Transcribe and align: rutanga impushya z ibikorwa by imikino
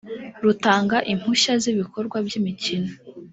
rutanga 0.43 0.97
impushya 1.13 1.53
z 1.61 1.63
ibikorwa 1.71 2.17
by 2.25 2.33
imikino 2.39 2.89